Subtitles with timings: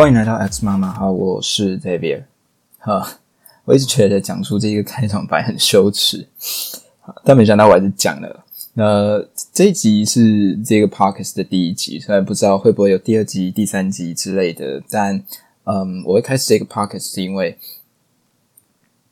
[0.00, 2.24] 欢迎来到 X 妈妈，好，我是 Xavier。
[2.78, 3.18] 哈，
[3.66, 6.26] 我一直觉得讲出这个开场白很羞耻，
[7.22, 8.46] 但没想到我还是讲了。
[8.72, 15.22] 那这一集是这个 Podcast 的第一集，虽然不知道会不会有第二集、第三集之类的，但
[15.64, 17.58] 嗯，我会开始这个 Podcast 是因为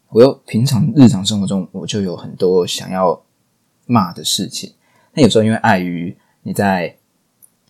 [0.09, 3.23] 我有平常日常生活中我就有很多想要
[3.85, 4.73] 骂的事情，
[5.13, 6.97] 那有时候因为碍于你在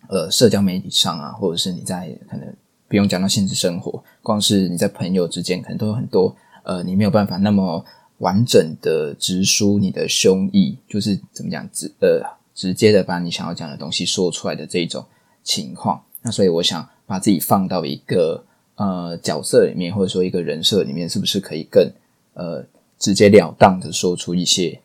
[0.07, 2.55] 呃社交媒体上啊，或者是你在可能。
[2.89, 7.85] 不用讲到现实生活，光是你在朋友之间，可能都有很多呃，你没有办法那么
[8.17, 12.19] 完整的直抒你的胸臆，就是怎么讲直呃
[12.55, 15.05] 直接的把你想要讲的东西说出来的这一种
[15.43, 16.03] 情况。
[16.23, 18.43] 那所以我想把自己放到一个
[18.75, 21.87] 呃角色里面，或者说一个人设里面，是不是可以更
[22.33, 22.65] 呃
[22.97, 24.81] 直截了当的说出一些，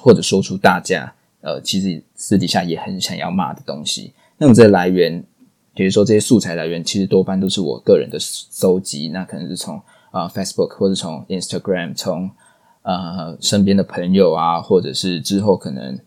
[0.00, 4.12] 或者说出大家呃其实私底下也很想要骂的东西。
[4.38, 5.24] 那么这来源。
[5.76, 12.30] 比如说这些素材来源，其实多半都是我个人的搜集，那可能是从啊 Facebook 或者从 Instagram，从
[12.80, 15.98] 呃身边的朋友啊，或者是之后可能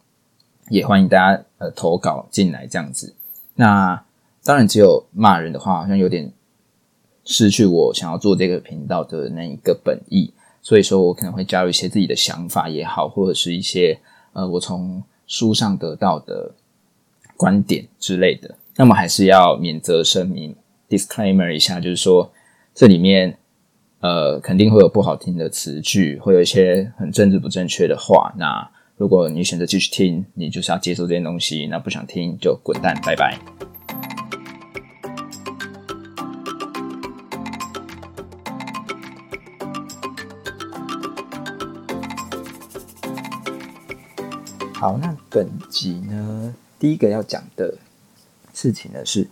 [0.69, 3.13] 也欢迎大家呃投稿进来这样子。
[3.53, 4.03] 那
[4.43, 6.33] 当然，只有骂人的话，好像有点
[7.23, 10.33] 失去我想要做这个频道的那一个本意。
[10.61, 13.99] 所以说我可能会加入一些自己的想法也好，或者是一些
[14.33, 16.51] 呃我从书上得到的
[17.37, 18.55] 观点之类的。
[18.79, 20.55] 那么还是要免责声明
[20.87, 22.31] ，disclaimer 一下，就是说
[22.73, 23.37] 这里面
[23.99, 28.33] 呃肯定会有不好听的词句，会有一些很政治不正确的话。
[28.37, 33.37] 那如果你选择继续听，你就是要接受这些东西；那不想听就滚蛋，拜拜。
[44.73, 47.77] 好，那本集呢，第一个要讲的。
[48.59, 49.25] 事情呢是，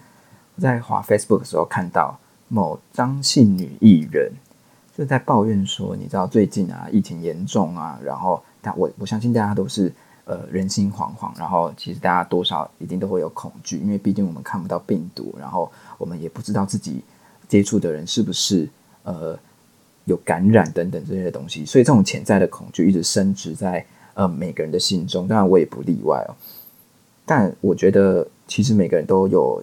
[0.56, 2.18] 我在滑 Facebook 的时候看到
[2.48, 4.32] 某张姓女艺人
[4.98, 9.92] 就在抱怨说，你知道最近啊疫情严重啊，然后但我我相信大家都是
[10.24, 17.04] 呃人心惶惶，然后其实大家多少一定都会有恐惧，因为毕竟我们看不到病毒，然后我们也不知道自己
[17.50, 18.70] 接触的人是不是
[19.04, 19.38] 呃
[20.06, 26.32] 有感染等等这些东西，所以这种潜在的恐惧一直深植在呃每个人的心中，当然我也不例外哦。
[27.26, 29.62] 但我觉得，其实每个人都有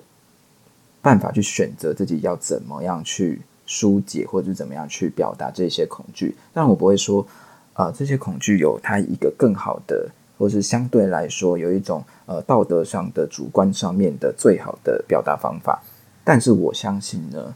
[1.00, 6.37] 办法去选择自己要怎么样去疏解，或者是怎么样去表达这些恐惧。
[6.53, 7.27] 但我不会说，
[7.72, 10.09] 啊，这些恐惧有它一个更好的，
[10.39, 15.83] 或是相对来说有一种呃道德上的主观上面的最好的表达方法。
[16.22, 17.55] 但是我相信呢，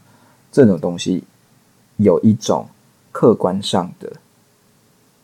[0.51, 1.23] 这种东西
[1.97, 2.65] 有一种
[3.11, 4.11] 客观上的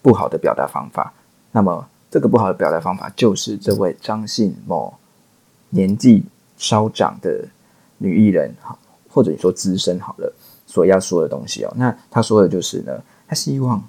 [0.02, 1.14] 不好的表达方法。
[1.52, 1.88] 那么。
[2.12, 4.94] 这个不好的表达方法，就是这位张姓某
[5.70, 6.24] 年纪
[6.58, 7.48] 稍长的
[7.98, 8.78] 女艺人，好，
[9.10, 10.34] 或者你说资深好了，
[10.66, 11.74] 所要说的东西哦。
[11.76, 12.92] 那他说的就是呢，
[13.28, 13.84] 他希望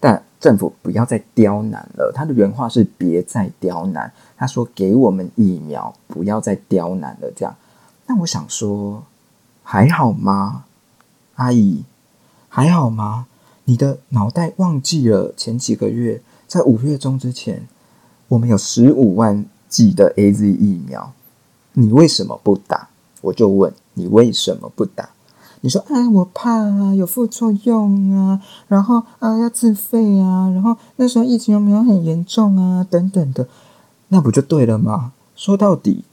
[0.00, 2.12] 但政府不要再刁难了。
[2.12, 7.54] 他的原话是“别再刁难”，他说：“给我们疫苗，不要再刁难了。”这样，
[8.06, 9.04] 那我想说，
[9.62, 10.64] 还好吗，
[11.36, 11.84] 阿姨？
[12.48, 13.28] 还好吗？
[13.64, 16.20] 你的脑袋忘记了前几个月？
[16.48, 17.68] 在五月中之前，
[18.26, 21.14] 我们有十五万剂的 A Z 疫苗，
[21.72, 22.90] 你为什么不打？
[23.22, 25.08] 我就问你为什么不打？
[25.62, 33.48] 你说哎，我怕啊，有副作用啊，然后啊要自费啊，然后那时候疫情又没有很严重啊，等等的，
[34.08, 35.12] 那不就对了吗？
[35.34, 36.04] 说到底，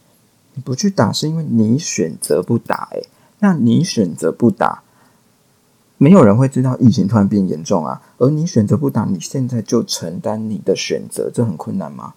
[0.53, 3.07] 你不去打是因为你选择不打，诶，
[3.39, 4.83] 那你选择不打。
[5.97, 12.13] 没有人会知道疫情突然变严重啊，而你选择不打，你现在就承担你的选择，这很困难吗？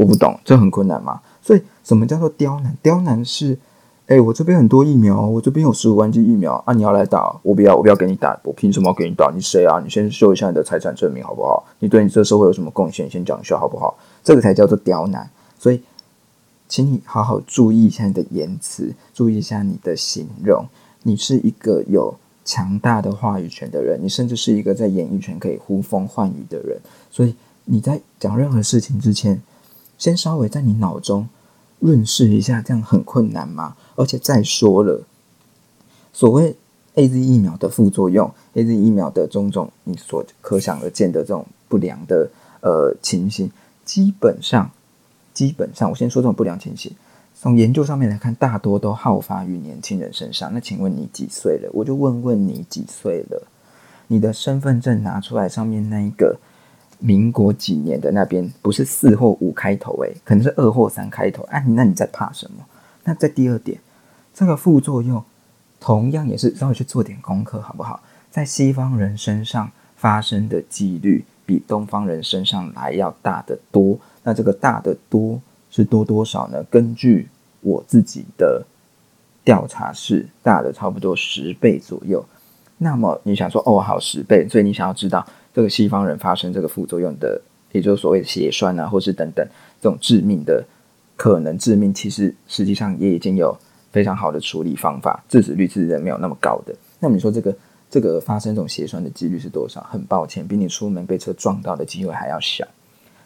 [0.00, 1.20] 我不懂，这很困难吗？
[1.42, 2.74] 所以什么叫做刁难？
[2.80, 3.58] 刁难是，
[4.06, 9.30] 哎，我这边很多疫苗，我这边有十五万剂疫苗啊，你要来打，我不要，我不要给你打，我凭什么要给你打？
[9.34, 9.78] 你谁啊？
[9.84, 11.62] 你先秀一下你的财产证明好不好？
[11.80, 13.10] 你对你这社会有什么贡献？
[13.10, 13.94] 先讲一下好不好？
[14.24, 15.28] 这个才叫做刁难。
[15.58, 15.82] 所以，
[16.66, 20.64] 请你好好注意一下你的言辞，注意一下你的形容。
[21.02, 22.14] 你是一个有。
[22.42, 27.32] 强大的话语权的人，你甚至是一个在演艺圈可以呼风唤雨的人，所以
[27.64, 29.40] 你在讲任何事情之前，
[30.00, 31.28] 先稍微在你脑中
[31.78, 33.76] 润饰一下，这样很困难吗？
[33.96, 35.02] 而且再说了，
[36.10, 36.56] 所谓
[36.94, 42.30] A Z 疫苗的副作用，A Z 疫苗的种种你所可想而见的这种不良的
[42.62, 43.52] 呃情形，
[43.84, 44.70] 基本上，
[45.34, 46.90] 基本上，我先说这种不良情形。
[47.34, 50.50] 从研究上面来看，大多都好发于年轻人身上。
[50.54, 51.68] 那请问你几岁了？
[51.74, 53.46] 我就问问你几岁了？
[54.08, 56.38] 你的身份证拿出来，上面那一个
[57.00, 61.42] 民国几年的那边不是四或五开头，诶，可能是二或三开头。
[61.44, 62.64] 哎，那你在怕什么？
[63.04, 63.80] 那在第二点，
[64.32, 65.22] 这个副作用
[65.80, 68.00] 同样也是稍微去做点功课，好不好？
[68.30, 73.98] 在西方人身上发生的几率比东方人身上来要大得多。
[74.22, 76.62] 那这个大的多是多多少呢？
[76.70, 77.28] 根据
[77.62, 78.64] 我自己的
[79.42, 82.24] 调查是大的差不多十倍左右。
[82.78, 85.26] 那么你想说哦，好十倍，所以你想要知道
[85.60, 87.38] 这个西方人发生这个副作用的，
[87.72, 89.46] 也就是所谓的血栓啊，或是等等
[89.78, 90.64] 这种致命的
[91.18, 93.54] 可能致命，其实实际上也已经有
[93.92, 96.74] 非常好的处理方法，致死率自然没有那么高的。
[96.98, 97.54] 那你说这个
[97.90, 99.82] 这个发生这种血栓的几率是多少？
[99.90, 102.66] 很抱歉，比你出门被车撞到的机会还要小。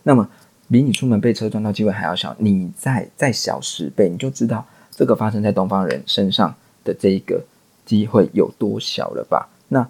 [0.03, 0.29] 那么
[0.69, 6.53] 比你出门被车撞到机会还要小，你再再小十倍，你就知道这个发生在东方人身上
[6.83, 7.45] 的这一个
[7.87, 9.49] 机会有多小了吧？
[9.69, 9.89] 那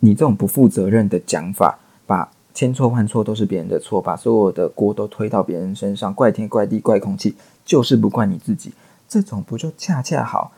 [0.00, 7.34] 你这种不负责任的讲法，把千错万错都是别人的错，把所有的锅都推到别人身上，怪天怪地怪空气，
[7.64, 8.72] 就是不怪你自己，
[9.08, 10.52] 这种不就恰恰好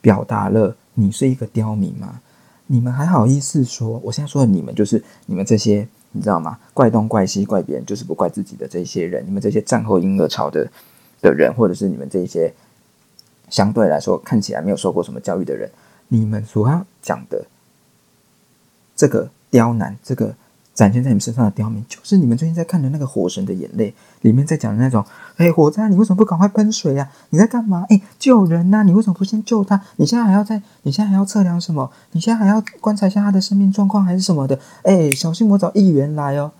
[0.00, 2.20] 表达了你是一个刁民吗？
[2.66, 4.00] 你们还好意思说？
[4.04, 5.88] 我现在说的你们，就是你们这些。
[6.12, 6.58] 你知道吗？
[6.72, 9.22] 怪东怪西怪别人，就是不怪自己的这些人。
[9.26, 10.66] 你们这些战后婴儿潮的
[11.20, 12.50] 的人，或者是你们这些
[13.50, 15.70] 相对来说看起来没有受过什么教育的人，
[16.08, 17.44] 你们所要讲的
[18.96, 20.34] 这个刁难，这个。
[20.74, 23.90] 展现在你们身上的刁民，就是你们最近在看的那个《火神的眼泪》
[24.20, 25.02] 里面在讲的那种。
[25.38, 27.10] 哎，火灾，你为什么不赶快喷水呀？
[27.30, 27.86] 你在干嘛？
[27.88, 28.82] 哎，救人呐！
[28.82, 29.80] 你为什么不先救他？
[29.96, 30.60] 你现在还要在？
[30.82, 31.90] 你现在还要测量什么？
[32.12, 34.60] 你现在还要观察一下他的生命状况还是什么的？
[34.82, 36.52] 哎，小心我找议员来哦。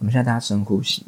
[0.00, 1.06] 我们现在大家深呼吸。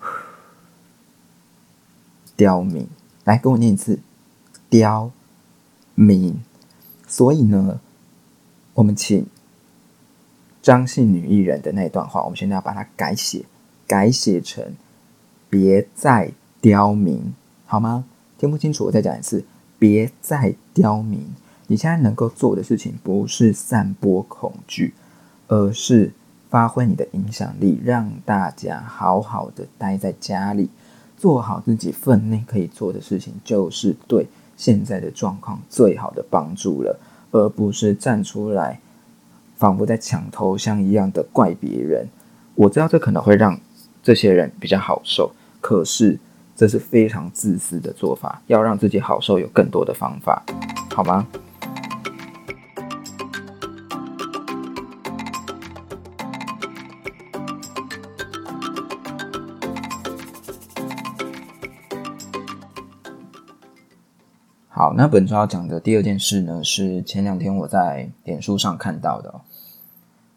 [2.36, 2.86] 刁民，
[3.24, 4.00] 来跟我念一次。
[4.68, 5.10] 刁
[5.96, 6.36] 民，
[7.08, 7.80] 所以呢？
[8.74, 9.26] 我们请
[10.62, 13.46] 张姓女艺人的那段话，我们现在要把它改写，
[13.86, 14.74] 改写成
[15.48, 17.34] “别再刁民”，
[17.64, 18.04] 好吗？
[18.36, 19.42] 听不清楚，我再讲一次
[19.80, 21.26] ，“别再刁民”。
[21.68, 24.92] 你现在能够做的事情，不是散播恐惧，
[25.48, 26.12] 而是
[26.50, 30.68] 发挥你的影响力，让大家好好的待在家里，
[31.16, 36.98] 做好自己分内可以做的事情，就是对现在的状况最好的帮助了。
[37.32, 38.80] 而不是站出来，
[39.56, 42.08] 仿佛在抢头像一样的怪别人。
[42.54, 43.60] 我知道这可能会让
[44.02, 46.18] 这些人比较好受，可是
[46.54, 48.40] 这是非常自私的做法。
[48.46, 50.42] 要让自己好受，有更多的方法，
[50.94, 51.26] 好吗？
[64.96, 69.34] 那本周要讲的第二件事呢，是前两天我在脸书上看到的，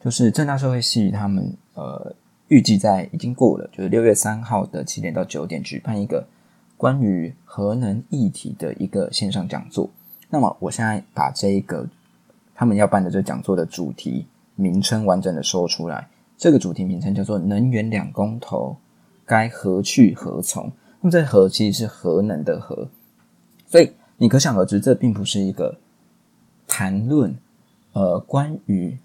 [0.04, 2.14] 就是正大社会系他们呃
[2.50, 6.28] 预计在已经过了，就是六月三号的七点到九点举办一个
[6.76, 9.90] 关于核能议题的一个线上讲座。
[10.30, 11.88] 那么我现在把这一个
[12.54, 16.06] 他们要办的这讲座的主题名称完整的说出来，
[16.38, 18.76] 这个主题名称叫做“能源两公投
[19.26, 20.70] 该何去何从”。
[21.00, 22.90] 那么这“核”其实是核能的“核”，
[23.66, 23.90] 所以。
[24.21, 25.77] 你可想而知，这并不是一个
[26.68, 27.33] 谈论，
[27.94, 28.97] 呃，关于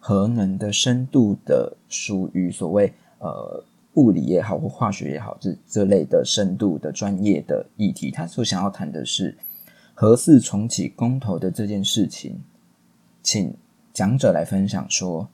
[0.00, 3.62] 核能的深度的，属于所谓呃
[3.94, 8.10] 物理也好或化学也好，这这类的深度的专业的议题。
[8.10, 9.38] 他所想要谈的是
[9.94, 12.42] 核四重启公投的这件事情，
[13.22, 13.54] 请
[13.92, 15.28] 讲者来分享说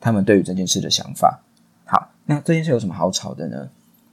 [0.00, 1.42] 他们对于这件事的想法。
[1.84, 3.68] 好，那这件事有什么好吵的呢？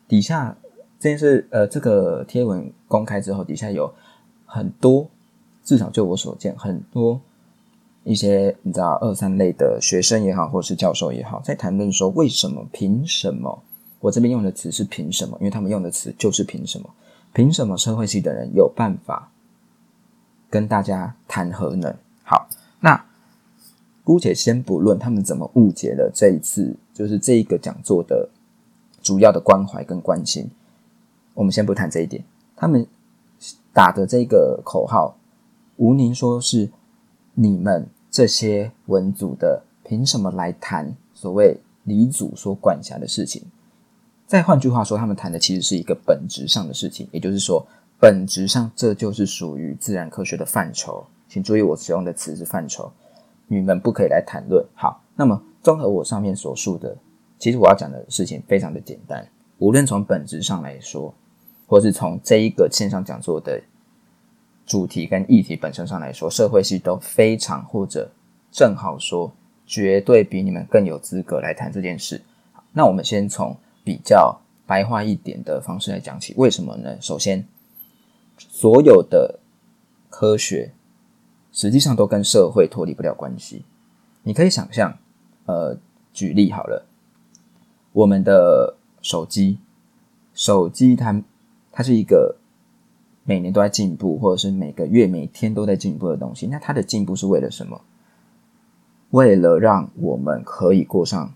[0.10, 0.58] 底下
[1.00, 3.90] 这件事，呃，这个贴文公开之后，底下有。
[4.52, 5.08] 很多，
[5.64, 7.22] 至少就我所见，很多
[8.04, 12.66] 一些你知道二三类的学生也好，或是教授也好，在谈论说为什么？
[12.72, 13.62] 凭什么？
[14.00, 15.38] 我这边用的词是凭什么？
[15.40, 16.90] 因为他们用的词就是凭什么？
[17.32, 19.32] 凭什么社会系的人有办法
[20.50, 21.96] 跟大家谈核能？
[22.24, 23.06] 好，那
[24.04, 28.28] 姑且先不论他们怎么误解了这一次，就是这一个讲座的
[29.04, 30.50] 主要的关怀跟关心，
[31.36, 32.24] 我们先不谈这一点，
[32.56, 32.88] 他们。
[33.74, 35.16] 打的这个口号，
[35.78, 36.70] 吴宁说是
[37.34, 43.44] 你们这些文组的凭什么来谈所谓李祖所管辖的事情？
[44.28, 47.66] 再换句话说，他们谈的其实是一个本质上的事情，也就是说，
[48.00, 51.06] 本质上这就是属于自然科学的范畴。
[51.28, 52.92] 请注意，我使用的词是范畴，
[53.48, 54.66] 你们不可以来谈论。
[54.74, 56.98] 好，那么综合我上面所述的，
[57.38, 59.26] 其实我要讲的事情非常的简单，
[59.60, 61.14] 无论从本质上来说。
[61.70, 63.62] 或是从这一个线上讲座的
[64.66, 68.10] 主题跟议题本身上来说，社会系都非常或者
[68.52, 69.32] 正好说，
[69.68, 72.20] 绝对比你们更有资格来谈这件事。
[72.74, 74.36] 那我们先从比较
[74.66, 76.34] 白话一点的方式来讲起。
[76.38, 76.98] 为什么呢？
[77.00, 77.46] 首先，
[78.38, 79.40] 所有的
[80.10, 80.72] 科学
[81.52, 83.64] 实际上都跟社会脱离不了关系。
[84.24, 84.98] 你可以想象，
[85.46, 85.78] 呃，
[86.14, 86.88] 举例好了，
[87.94, 89.60] 我们的手机，
[90.34, 91.22] 手机它
[91.80, 92.36] 它是一个
[93.24, 96.46] 每年都在进步，或者是每个月、每天都在进步的东西。
[96.46, 97.80] 那它的进步是为了什么？
[99.12, 101.34] 为了让我们可以过上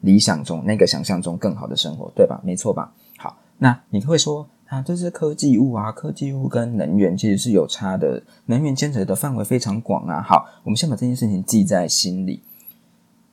[0.00, 2.40] 理想中那个想象中更好的生活，对吧？
[2.42, 2.92] 没错吧？
[3.16, 10.20] 好，那你会说啊，这是科技物啊，科技物跟能源其实是有差的，能源牵扯的范围非常广啊。
[10.20, 12.42] 好，我们先把这件事情记在心里。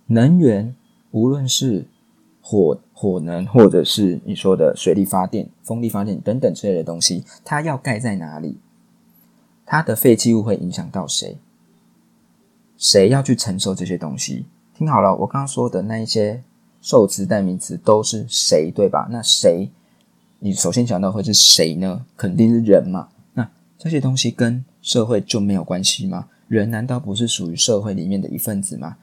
[0.06, 0.76] 能源
[1.10, 1.88] 无论是
[2.44, 8.58] 火火能，或者是你说的水力发电、风力发电等等之类的东西，它要盖在哪里？
[9.66, 11.38] 它的废弃物会影响到谁？
[12.78, 14.46] 谁要去承受这些东西？
[14.74, 16.42] 听好了，我刚刚说的那一些
[16.82, 19.10] 受词代名词都是谁，对吧？
[19.12, 19.70] 那谁，
[20.40, 22.06] 你首先想到会是谁呢？
[22.16, 23.10] 肯定是人嘛。
[23.34, 26.30] 那这些东西跟社会就没有关系吗？
[26.48, 28.96] 人难道不是属于社会里面的一份子吗？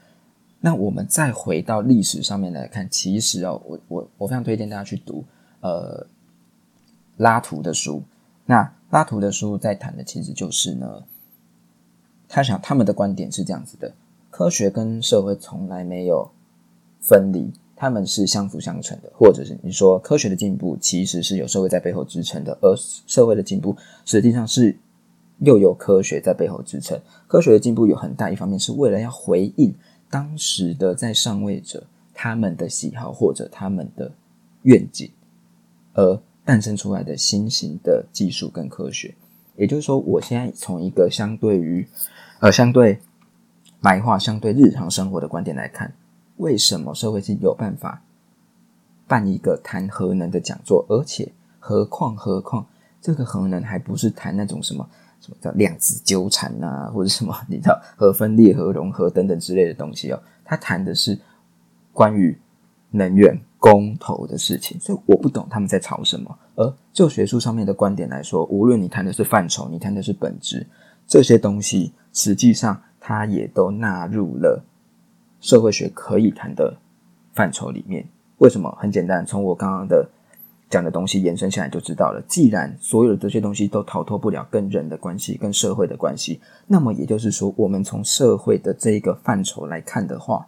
[0.61, 5.25] 那我们再回到历史上面来看，其实哦，我我我非常推荐大家去读
[5.59, 6.07] 呃
[7.17, 8.01] 拉图的书。
[8.45, 11.03] 那拉图的书在谈的其实就是呢。
[12.33, 13.91] 他想，他们的观点是这样子的：
[14.29, 16.31] 科学跟社会从来没有
[17.01, 19.11] 分离，他们是相辅相成的。
[19.13, 22.73] 或者是你说，科学的进步其实是有社会在背后支撑的，而
[23.05, 23.75] 社会的进步
[24.05, 24.73] 实际上是
[25.39, 26.97] 又有科学在背后支撑。
[27.27, 29.75] 科学的进步有很大一方面是为了要回应
[30.11, 34.11] 当时的在上位者他们的喜好或者他们的
[34.61, 35.09] 愿景，
[35.93, 39.15] 而诞生出来的新型的技术跟科学。
[39.55, 41.87] 也就是说，我现在从一个相对于
[42.39, 42.99] 呃，相对
[43.81, 45.93] 白话、相对日常生活的观点来看，
[46.37, 48.01] 为什么社会是有办法
[49.07, 50.85] 办一个谈核能的讲座？
[50.89, 52.65] 而且，何况何况
[53.01, 54.89] 这个核能还不是谈那种什么
[55.21, 60.21] 什么叫量子纠缠啊，或者什么你知道核分裂、核融合等等之类的东西哦。
[60.43, 61.17] 他谈的是
[61.93, 62.37] 关于
[62.89, 66.37] 能源公投的事情，所以我不懂他们在吵什么。
[66.55, 70.67] 而就学术上面的观点来说，无论你谈的是范畴，你谈的是本质，
[71.07, 71.93] 这些东西。
[72.11, 74.61] 实际上，它也都纳入了
[75.39, 76.75] 社会学可以谈的
[77.33, 78.05] 范畴里面。
[78.39, 78.75] 为什么？
[78.77, 80.09] 很简单，从我刚刚的
[80.71, 82.23] 讲的东西延伸下来就知道了。
[82.27, 90.47] 既然所有的这些东西都逃脱不了跟人的关系、跟社会的关系，那么也就是说，我们从社会的这一个范畴来看的话，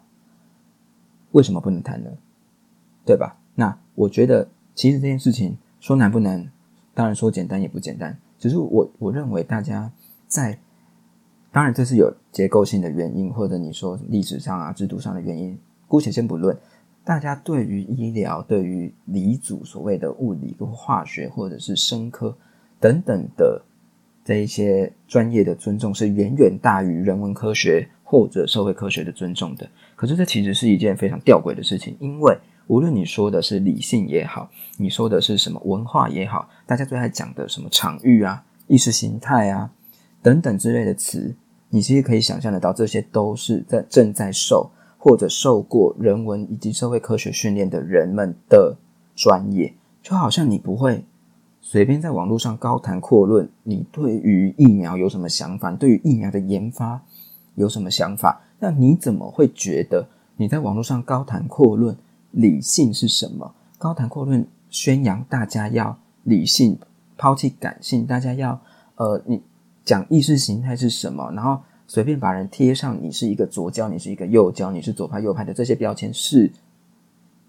[1.30, 2.10] 为什么不能谈呢？
[3.04, 3.36] 对吧？
[3.54, 6.50] 那我觉得，其实这件事情说难不难，
[6.94, 8.18] 当然说简单也不简单。
[8.38, 9.92] 只是我我认为大家
[10.26, 10.58] 在。
[11.52, 16.58] 当然，这是有结构性的原因，或者你说历史上啊、制度上的原因，姑且先不论。
[17.04, 22.34] 大家对于医疗、对于理组所谓的物理跟化学，或者是生科
[22.80, 23.60] 等等的
[24.24, 29.68] 这一些专业的尊重，是远远大于人文科学或者社会科学的尊重的。
[29.94, 32.36] 可是，这其实是一件非常吊诡的事情，因为
[32.68, 39.70] 无论你说的是理性也好，你说的是什么文化也好，大家最爱讲的什么场域啊、意识形态啊
[40.22, 41.34] 等等之类的词。
[41.68, 44.70] 你其实可以想象得到，这些都是在正在受
[45.04, 48.74] 或者受过人文以及社会科学训练的人们的
[49.14, 51.04] 专业，就好像你不会
[51.60, 55.70] 随便在网络上高谈阔论，你对于疫苗有什么想法？
[55.72, 57.02] 对于疫苗的研发
[57.54, 58.40] 有什么想法？
[58.58, 60.08] 那你怎么会觉得
[60.38, 61.94] 你在网络上高谈阔论
[62.30, 63.54] 理性是什么？
[63.76, 66.78] 高谈阔论宣扬大家要理性，
[67.18, 68.58] 抛弃感性，大家要
[68.96, 69.42] 呃你。
[69.84, 76.50] 讲意识形态是什么，然后随便把人贴上你是一个左交，你是一个右交，你是左派右派的这些标签是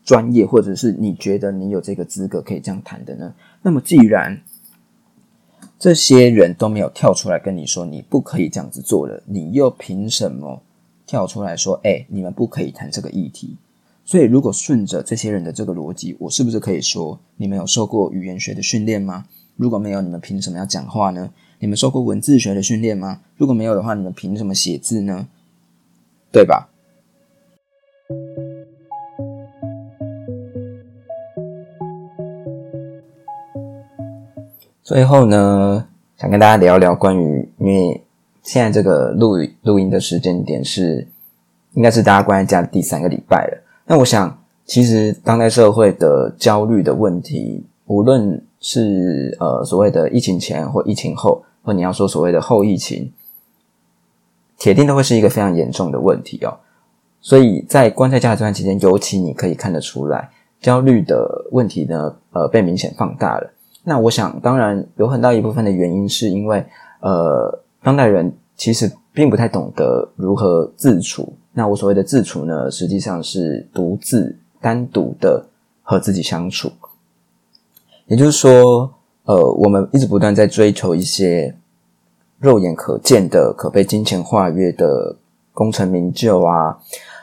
[0.03, 3.33] 专业，或者是你觉得你有这个资格可以这样谈的呢？
[3.61, 4.41] 那么既然
[5.79, 10.61] 这些人都没有跳出来跟你说你不可以这样子做了，你又凭什么
[11.07, 13.57] 跳出来说，哎，你们不可以谈这个议题？
[14.03, 19.25] 所以如果顺着这些人的这个逻辑，我是不是可以说你们有受过语言学的训练吗？
[19.55, 21.31] 如果没有，你们凭什么要讲话呢？
[21.59, 23.21] 你们受过文字学的训练吗？
[23.38, 25.27] 如果没有的话，你们凭什么写字呢？
[26.31, 26.69] 对吧？
[34.83, 38.03] 最后呢，想跟大家聊聊关于，因为
[38.43, 41.07] 现在这个录录音的时间点是，
[41.74, 43.63] 应该是大家关在家的第三个礼拜了。
[43.85, 51.43] 那我想，其实当代社会的焦虑的问题，无论是呃所谓的疫情前或疫情后。
[51.67, 53.12] 或你要说所谓的后疫情，
[54.55, 56.55] 铁定都会是一个非常严重的问题哦。
[57.22, 60.29] 所以在关在家这段期间，尤其你可以看得出来，
[60.62, 63.51] 焦虑的问题呢，呃，被明显放大了。
[63.84, 66.63] 那我想，当然有很大一部分的原因是因为，
[67.00, 71.34] 呃，当代人其实并不太懂得如何自处。
[71.51, 75.43] 那我所谓的自处呢，实际上是独自、单独的
[75.81, 76.72] 和自己相处。
[78.07, 78.93] 也就是说，
[79.24, 81.55] 呃，我们一直不断在追求一些
[82.39, 85.17] 肉眼可见的、可被金钱化约的
[85.53, 86.77] 功成名就啊。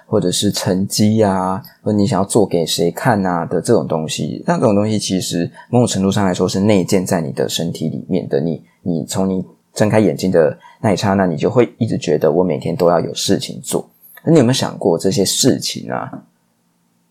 [0.04, 8.38] 或者是成绩啊，或你想要做给谁看啊的这种东西，那这种东西其实某种程度上来说是内建在你的身体里面的。
[8.38, 13.88] 你你从你睁开眼睛的那一刹那，你就会一直觉得我每天都要有事情做。
[14.22, 16.24] 那你有没有想过这些事情啊，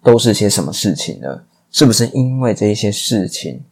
[0.03, 1.41] 都是些什么事情呢？
[1.71, 3.63] 是不是因为这一些事情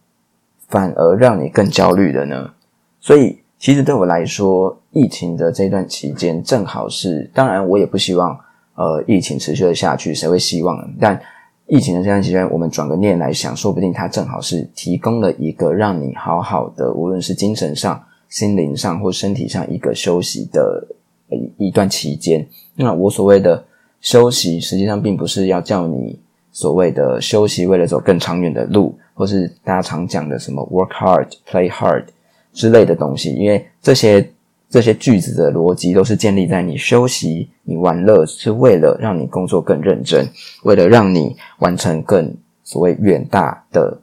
[0.67, 2.51] 反而让你更焦虑了呢？
[2.99, 8.39] 所以，其实对我来说，疫情的这段期间正好是，当然我也不希望。
[8.75, 10.89] 呃，疫情持续的下去，谁会希望？
[11.01, 11.21] 但
[11.67, 20.87] 疫情的这段期间，我们转个念来想，说不定它正好是提供了一个让你好好的，无论是精神上、心灵上或身体上一个休息的
[21.29, 22.47] 一一段期间。
[22.73, 23.61] 那我所谓的
[23.99, 26.17] 休息，实际上并不是要叫你
[26.59, 32.03] 所谓的休息，为了走更长远的路，或是大家常讲的什么 “work hard, play hard”
[32.51, 34.29] 之类的东西，因为这些。
[34.71, 40.23] 这些句子的逻辑都是建立在你休息、你玩乐是为了让你工作更认真，
[40.61, 42.31] 为了让你完成更
[42.63, 43.99] 所谓远大的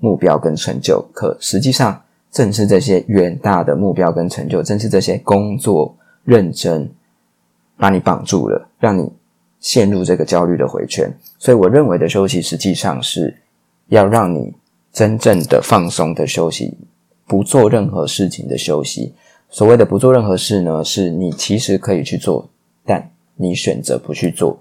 [0.00, 1.00] 目标跟成就。
[1.12, 6.90] 可实际上，正是这些远大的目标跟成就，正是这些工作认真
[7.76, 9.08] 把你绑住了，让你
[9.60, 11.12] 陷入这个焦虑的回圈。
[11.38, 13.36] 所以，我认为的休息，实际上是
[13.88, 14.52] 要让你
[14.92, 16.76] 真正的放松的休息，
[17.26, 19.14] 不做任何事情的休息。
[19.48, 22.48] 所谓的不做任何事呢，是你其实可以去做，
[22.84, 24.58] 但你选择不去做。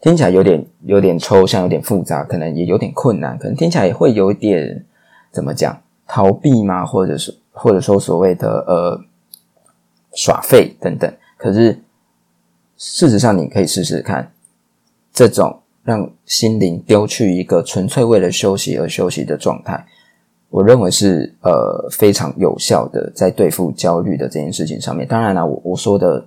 [0.00, 4.84] 听起来有点有点抽象，有点复杂，可能也有点困难，可能听起来也会有点
[5.30, 6.84] 怎么讲逃避吗？
[6.86, 9.00] 或者是或者说所谓的呃
[10.14, 11.12] 耍废等等。
[11.36, 11.78] 可是
[12.80, 14.32] 事实上，你可以试试看，
[15.12, 19.84] 这种让心灵丢去一个纯粹为了休息而休息的状态。
[20.48, 25.06] 我认为是呃非常有效的，在对付焦虑的这件事情上面。
[25.06, 26.24] 当然了，我我说的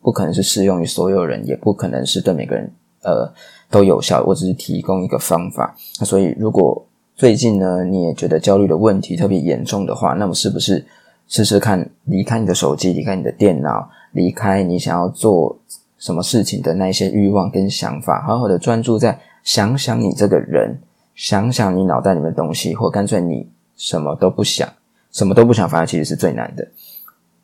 [0.00, 2.70] 不可能是适用于所有人，也不可能是对每个人
[3.02, 3.28] 呃
[3.68, 4.22] 都有效。
[4.24, 5.74] 我只是提供一个方法。
[5.98, 10.86] 那所以，如果最近呢你也觉得焦虑的问题特别严重的话，那么是不是
[11.26, 15.58] 试试看离开你的手机，离开你的电脑，离开你想要做
[15.98, 20.80] 什么事情的那一些欲望跟想法，好好的专注在想想你这个人，
[21.14, 23.48] 想想你脑袋里面的东西，或干脆你。
[23.80, 24.68] 什么都不想，
[25.12, 26.66] 什么都不想，反而其实是最难的，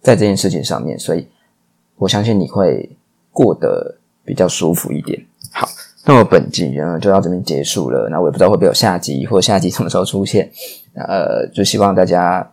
[0.00, 1.28] 在这件事情上面，所以
[1.94, 2.90] 我相信你会
[3.30, 5.24] 过得比较舒服一点。
[5.52, 5.68] 好，
[6.04, 8.08] 那么本集呢就到这边结束了。
[8.10, 10.50] 那我也不知道会不会有下集，或下集什么时候出现。
[10.94, 12.50] 呃，就希望大家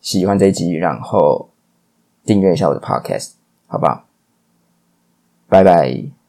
[0.00, 1.48] 喜欢这一集，然后
[2.24, 3.30] 订阅一下我的 Podcast，
[3.66, 4.04] 好不好？
[5.50, 6.19] 拜拜。